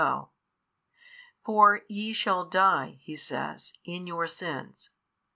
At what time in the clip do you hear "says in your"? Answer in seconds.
3.15-4.25